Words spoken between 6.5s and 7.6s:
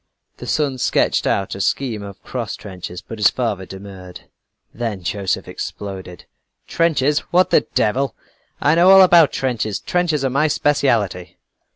"Trenches! What